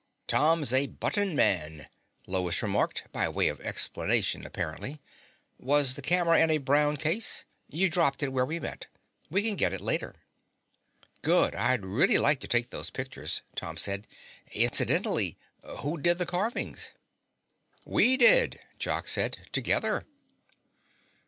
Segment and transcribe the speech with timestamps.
[0.25, 1.87] "Tom's a button man,"
[2.25, 4.99] Lois remarked by way of explanation, apparently.
[5.59, 7.45] "Was the camera in a brown case?
[7.69, 8.87] You dropped it where we met.
[9.29, 10.15] We can get it later."
[11.21, 14.07] "Good, I'd really like to take those pictures," Tom said.
[14.53, 16.93] "Incidentally, who did the carvings?"
[17.85, 19.37] "We did," Jock said.
[19.51, 20.07] "Together."